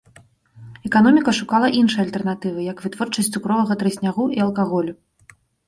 Эканоміка 0.89 1.33
шукала 1.39 1.67
іншыя 1.81 2.03
альтэрнатывы, 2.05 2.59
як 2.71 2.77
вытворчасць 2.87 3.31
цукровага 3.37 3.73
трыснягу 3.85 4.29
і 4.41 4.45
алкаголю. 4.51 4.93